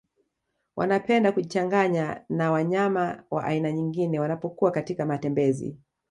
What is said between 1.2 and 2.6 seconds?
kujichanganya na